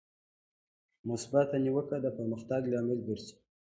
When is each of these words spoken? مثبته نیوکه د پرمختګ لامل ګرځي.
مثبته 1.09 1.57
نیوکه 1.63 1.97
د 2.01 2.05
پرمختګ 2.17 2.61
لامل 2.71 2.99
ګرځي. 3.07 3.33